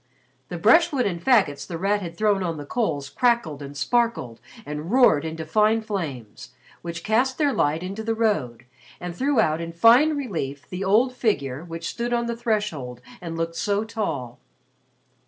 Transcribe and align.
The 0.49 0.57
brushwood 0.57 1.05
and 1.05 1.23
faggots 1.23 1.67
The 1.67 1.77
Rat 1.77 2.01
had 2.01 2.17
thrown 2.17 2.41
on 2.41 2.57
the 2.57 2.65
coals 2.65 3.07
crackled 3.07 3.61
and 3.61 3.77
sparkled 3.77 4.41
and 4.65 4.89
roared 4.91 5.23
into 5.23 5.45
fine 5.45 5.83
flames, 5.83 6.55
which 6.81 7.03
cast 7.03 7.37
their 7.37 7.53
light 7.53 7.83
into 7.83 8.01
the 8.03 8.15
road 8.15 8.65
and 8.99 9.15
threw 9.15 9.39
out 9.39 9.61
in 9.61 9.71
fine 9.71 10.17
relief 10.17 10.67
the 10.67 10.83
old 10.83 11.13
figure 11.13 11.63
which 11.63 11.87
stood 11.89 12.13
on 12.13 12.25
the 12.25 12.35
threshold 12.35 12.99
and 13.21 13.37
looked 13.37 13.55
so 13.57 13.83
tall. 13.83 14.39